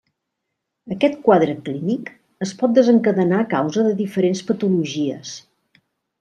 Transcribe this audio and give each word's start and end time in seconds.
Aquest 0.95 1.19
quadre 1.27 1.53
clínic 1.67 2.09
es 2.47 2.53
pot 2.63 2.73
desencadenar 2.79 3.43
a 3.43 3.47
causa 3.53 3.85
de 3.89 3.93
diferents 4.01 4.43
patologies. 4.51 5.37